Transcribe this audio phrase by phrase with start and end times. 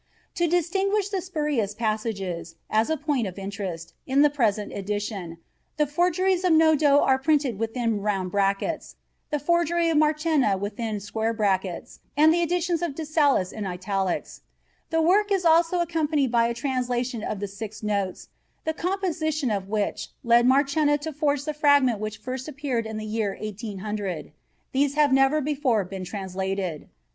[0.33, 5.37] To distinguish the spurious passages, as a point of interest, in the present edition,
[5.77, 8.95] the forgeries of Nodot are printed within round brackets,
[9.29, 14.39] the forgery of Marchena within square brackets, and the additions of De Salas in italics
[14.39, 14.89] {In this PG etext in curly brackets}.
[14.89, 18.29] The work is also accompanied by a translation of the six notes,
[18.65, 23.05] the composition of which led Marchena to forge the fragment which first appeared in the
[23.05, 24.31] year 1800.
[24.71, 26.89] These have never before been translated.